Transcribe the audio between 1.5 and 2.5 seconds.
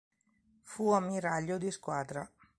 di squadra.